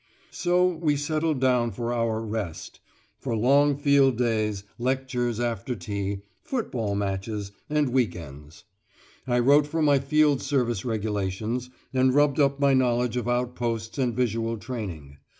So 0.31 0.65
we 0.67 0.95
settled 0.95 1.39
down 1.39 1.69
for 1.69 1.93
our 1.93 2.21
"rest," 2.25 2.79
for 3.19 3.35
long 3.37 3.77
field 3.77 4.17
days, 4.17 4.63
lectures 4.79 5.39
after 5.39 5.75
tea, 5.75 6.21
football 6.41 6.95
matches, 6.95 7.51
and 7.69 7.89
week 7.89 8.15
ends; 8.15 8.63
I 9.27 9.37
wrote 9.37 9.67
for 9.67 9.83
my 9.83 9.99
Field 9.99 10.41
Service 10.41 10.83
Regulations, 10.83 11.69
and 11.93 12.15
rubbed 12.15 12.39
up 12.39 12.59
my 12.59 12.73
knowledge 12.73 13.15
of 13.15 13.27
outposts 13.27 13.99
and 13.99 14.15
visual 14.15 14.57
training. 14.57 15.17